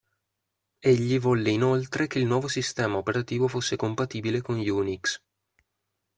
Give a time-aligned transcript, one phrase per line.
[0.79, 5.21] Egli volle inoltre che il nuovo sistema operativo fosse compatibile con Unix.